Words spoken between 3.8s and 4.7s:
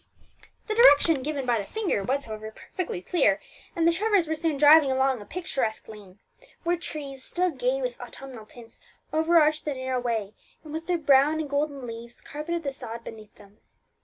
the Trevors were soon